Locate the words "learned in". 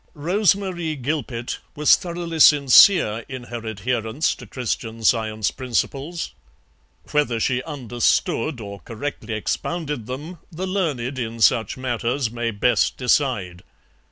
10.65-11.39